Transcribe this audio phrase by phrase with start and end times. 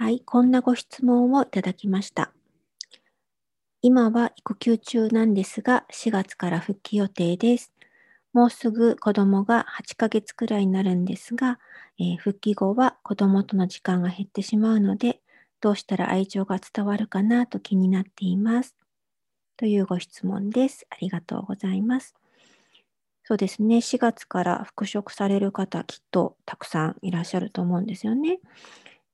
[0.00, 2.30] はい、こんなご質問をいただきました。
[3.82, 7.72] 今は育休中なんですが、4月から復帰予定です。
[8.32, 11.58] もうすぐ子供が8ヶ月くらいになるんですが、
[11.98, 15.20] えー、復帰後は子供との時間が減ってしまうので、
[15.60, 18.76] どうしたら愛情が伝わるかなと気になっています。
[19.56, 20.86] というご質問です。
[20.90, 22.14] ありがとうございます。
[23.24, 28.38] そうですね、4月から復職される方、きっとたくさんいらっしゃると思うんですよね。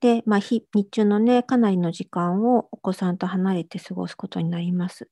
[0.00, 5.10] で、まあ、日中のね、かなりの時間をお子さんと離れて過ごすことになります。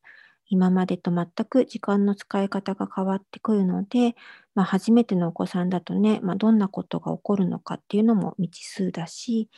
[0.49, 4.15] 今までと全く時間の使い方が変わってくるので、
[4.55, 9.49] まあ、初めてのお子さんだとね、まあ、どんなことが起こるのかっていうのも未知数だし、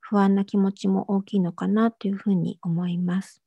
[0.00, 3.42] 不安な気持ちも大きいのかなというふうに思います。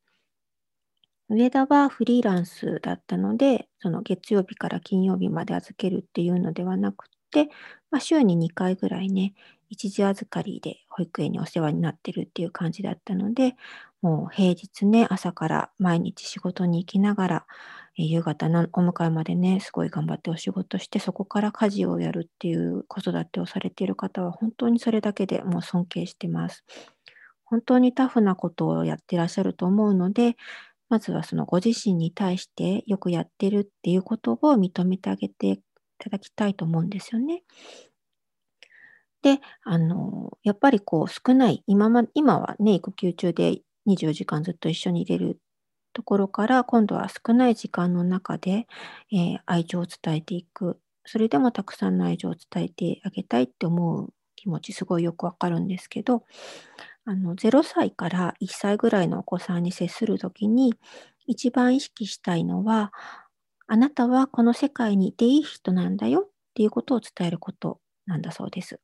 [1.30, 7.46] 上田はフリーランスだったので、その月曜日から金曜日まで預けるっていうのではなくて、
[7.92, 9.34] まあ、週に2回ぐらいね、
[9.70, 13.56] 一時預かりで保育園にお世話になってるっていう感じだったので、
[14.02, 17.48] もう平日ね、朝から毎日仕事に行きながら、
[17.96, 26.64] 夕方のお迎えまでね、すごい頑張ってお仕事して、そこから家事をやるっていう子育てをされている方は、本当にそれだけでもう尊敬してます。
[27.46, 30.36] 本当にタフなことをやってらっしゃると思うので、
[30.90, 35.60] まずはそのご自身に対してよくやってるっていうことを認めてあげてい
[36.00, 37.44] ただきたいと思うんですよね。
[39.22, 45.40] で、あの、やっぱりこう少ない、今ま、今はね、育休中で24時間ずっと一緒にいれる
[45.94, 48.68] ところから、今度は少ない時間の中で、
[49.12, 50.80] えー、愛情を伝えていく。
[51.06, 56.24] それでもたくさんの愛情を伝えてあげたいって思う気持ちすごいよくわかるんですけど、
[57.06, 60.76] あの0歳から1歳ぐらいのお子さんに接するときに
[61.26, 62.94] 一番意識したいのは
[63.68, 68.80] あなたはこの世界にいていい人なんだよっていうことを伝えることなんだそうです。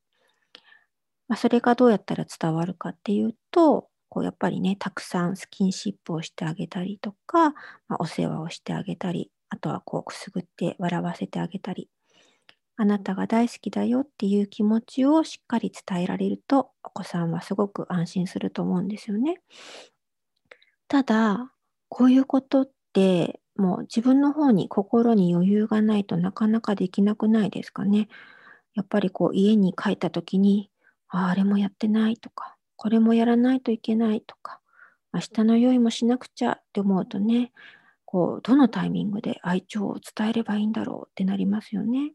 [1.27, 7.51] まあ、それがどうやったら伝わるかっていうと、こうやっぱりね、たくさんスキンシップをしてあげたりとか、
[7.87, 11.89] まあ、お世話をしてあげたり、あとはこうくすぐって笑わせてあげたり、
[12.77, 19.41] あなたが大好きだよっていう気持ちをしっかり伝えられると、お子さんはすごく安心すると思うんですよね。
[20.87, 21.51] ただ、
[21.89, 28.09] こういうことって、もう自分の方に心に余裕がないとなかなかできなくないですかね。
[28.75, 30.69] やっぱりこう家に帰った時に、
[31.17, 34.59] ああれもやってないとか、これもやらないといけないとか、
[35.13, 37.51] 明日の用意もしなくちゃって思うとね、
[38.05, 42.13] こう、どのタイミングで愛情を伝えればいいんだろうってなりますよね。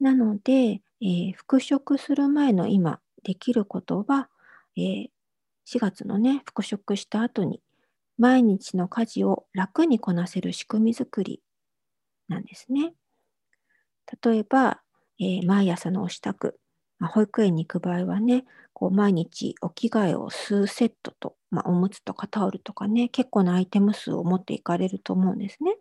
[0.00, 4.28] なので、えー、復職する前の今できることは、
[4.76, 5.08] えー、
[5.66, 7.62] 4月のね、復職した後に
[8.18, 11.42] 毎日の家事を楽にこなせる仕組み作り
[12.28, 12.94] なんですね。
[14.24, 14.82] 例えば、
[15.18, 16.54] えー、毎朝のお支度、
[17.02, 25.78] まあ、保育園に行く場合はね、こう毎日お着替えを数セットと、まあ、おむつとかタオルとかね、結構なアイテム数を持っていかれると思うんですね。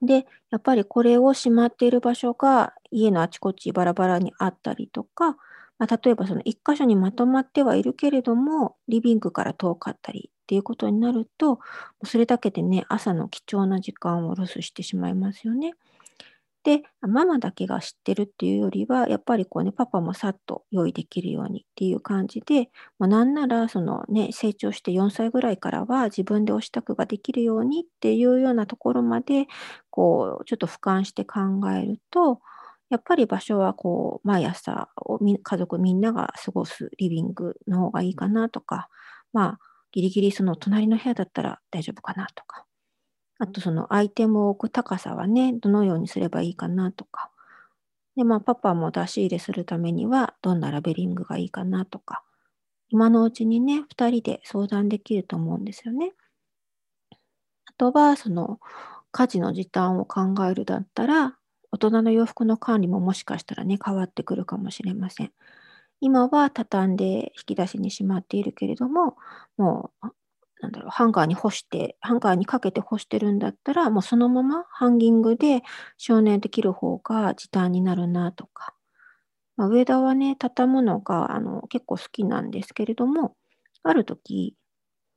[0.00, 5.32] で、やっぱりこれをしまっている場所が家のあちこちバラバラにあったりとか、
[5.78, 11.58] まあ、例えばその1箇所にまとまってはいるけれども、リビングから遠かったりっていうことになると、
[12.04, 15.74] それだけでね、朝の貴重な時間をロスしてしまいますよね。
[16.64, 29.46] で、ママだけが知ってるっていうよりは、やっぱりこうね、パパもさっと用意できるようにっていう感じで、まあ、なんならそのね、成長して4歳ぐらいからは自分でお支度ができるようにっていうようなところまで、
[29.90, 32.40] こう、ちょっと俯瞰して考えると、
[32.88, 38.88] やっぱり場所はこう、毎朝を家族みんなが過ごすリビングの方がいいかなとか、
[39.34, 39.58] まあ、
[39.92, 42.64] ギリギリその隣の部屋だったら大丈夫かなとか、
[43.38, 47.30] あとそのアイテムを置く高さはね、どのようにすればいいかなとか。
[48.16, 52.22] で、まあパパも出し入れするためにはどんなラベリングがいいかなとか。
[52.90, 56.12] 今のうちにね、2人で相談できると思うんですよね。
[57.66, 58.60] あとは、その
[59.12, 61.36] 家事の時短を考えるだったら、
[61.72, 65.32] 大人の洋服の管理ももしかしたらね、変わってくるかもしれません。
[66.00, 69.16] 今は畳んで引き出しにしまっているけれども、
[69.56, 70.08] もう
[70.64, 75.62] なんだろう、ハンガーに干して、ハンガーにかけて干してるんだったら、もうそのままハンギングで
[75.98, 78.74] 少年できる方が時短になるなとか。
[79.56, 83.36] まあ、上田はね、畳むのがあの結構好きなんですけれども、
[83.82, 84.56] ある時、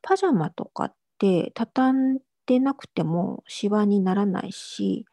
[0.02, 5.06] パジャマとかって畳んでなくてもシワにならないし、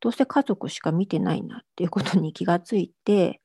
[0.00, 3.40] どうせ家族しか見てないなっていうことに気がついて、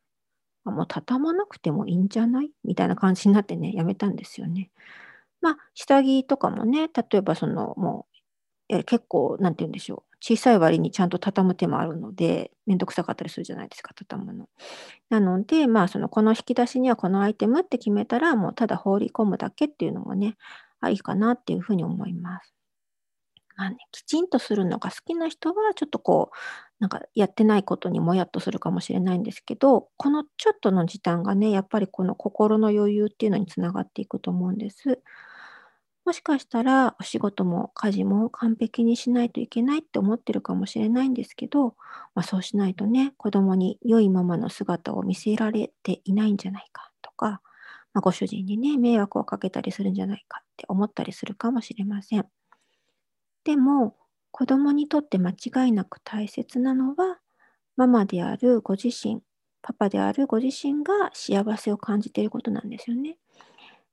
[0.64, 2.52] もう畳まなくてもいいんじゃない？
[2.64, 4.70] みたいな感じになってね、やめたんですよね。
[5.42, 8.08] まあ、下着とかもね、例えばその、も
[8.70, 10.18] う、え結構、なんて言うんでしょう。
[10.22, 14.50] 小さい割にちゃんと畳む手もあるので、めんどくさかったりするじゃないですか、畳むの。
[15.10, 20.38] なので、まあ、その、この引き出しにはこのアイテムって決めたら、もうただ放り込むだけっていうのもね、
[20.82, 22.54] あ、いいかなっていうふうに思います。
[23.58, 26.36] まあね、きちんとするのが好きな人は、ちょっとこう、
[26.80, 35.02] なんかやってないことにもやっとするかもしれないんですけど、このちょっとの時短がね、やっぱりこの心の余裕っていうのにつながっていくと思うんです。
[36.10, 41.76] もしかしたらお仕事も家事も完璧にしないといけないって思ってるかもしれないんですけど、
[42.16, 47.44] まあ、そうしないとね、子供に良いままの姿を見せられていないんじゃないかとか、
[47.94, 52.26] まあ、ご主人にね、迷惑をかけたりするんじゃないかって思ったりするかもしれません。
[53.44, 53.96] でも、
[54.32, 57.20] 子供にとって間違いなく大切なのは、
[57.76, 59.22] ママであるご自身、
[59.62, 63.20] パパであるご自身が幸せを感じていることなんですよね。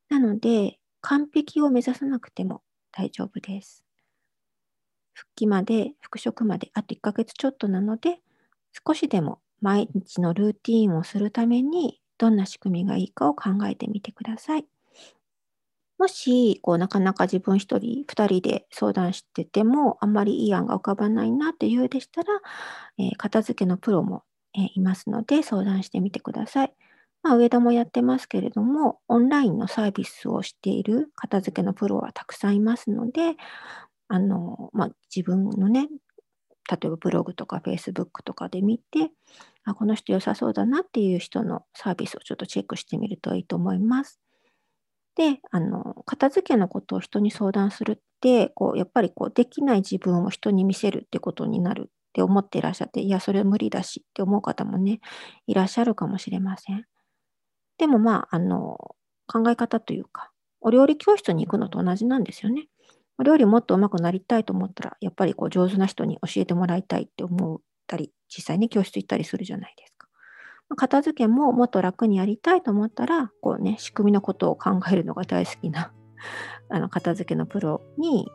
[0.09, 0.79] なので、
[1.09, 3.85] 完璧を目指さなくても大丈夫です。
[5.13, 8.19] 復帰まで、復職まであと1ヶ月ちょっとなので、
[8.85, 14.67] 少しでも毎日のルーティンをするためにどんな仕組みがいいかを考えてみてください。
[15.97, 22.41] もし、こう、なかなか自分一人、二人で相談してても、あんまりいい案が浮かばないなっていうようでしたら、
[22.99, 24.25] えー、片付けのプロも、
[24.55, 26.75] えー、いますので、相談してみてください。
[27.27, 33.35] まあ、上田もやってますけれども、オンラインのサービスをしている片付けのプロはたくさんいますので、
[34.07, 35.89] あの、まあ、自分のね、
[36.71, 39.11] 例えばブログとかフェイスブックとかで見て、
[39.65, 44.21] あ、この人良さそうだなっていう人のサービスをちょっとチェックしてみるといいと思います。
[45.17, 55.01] で、あの、片付けのことを人に相談するって、こう、やっぱりこう、できない自分を人に見せるってことになるって思っていらっしゃって、いや、それは無理だしって思う方もね、
[55.49, 56.87] いらっしゃるかもしれません。
[57.79, 58.97] でもまあ、あの、
[59.27, 60.31] 考え方というか、
[60.61, 62.69] お料理教室に行くのと同じなんですよね。
[63.19, 70.09] お料理もっと上手くなりたいと思ったら、やっぱりこう上手な人に教えてもらいたいって思ったり、実際に教室行ったりするじゃないですか。
[70.77, 75.93] 片付けももっと楽にやりたいと思ったら、こうね、仕組みのことを考えるのが大好きな
[76.69, 78.29] あの片付けのプロに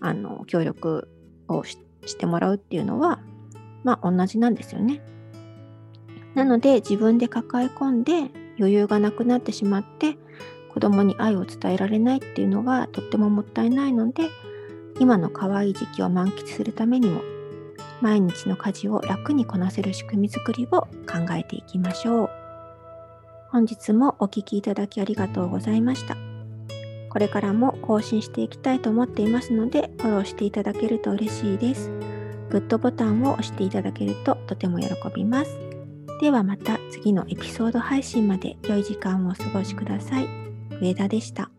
[0.00, 1.08] あの協力
[1.48, 1.78] をし
[2.18, 3.20] てもらうっていうのは、
[3.84, 5.00] まあ同じなんですよね。
[6.34, 10.16] なので自分で抱え込んで余裕がなくなってしまって
[10.72, 14.28] 子供に愛を伝えられないっていうのはとってももったいないので
[15.00, 17.22] 今の可愛い時期を満喫するためにも
[18.00, 20.88] 毎日の家事を楽にこなせる仕組み作りを考
[21.32, 22.30] えていきましょう。
[23.50, 26.16] 本日もお聴きいただきありがとうございました。
[27.08, 31.90] これからも更新していきたいと思っていますので、フォローしていただけると嬉しいです。
[32.50, 35.67] グッドボタンを押していただけるととても喜びます。
[36.20, 40.28] ではまた次のエピソード配信まで良い時間をお過ごしください。
[40.80, 41.50] 上田でした。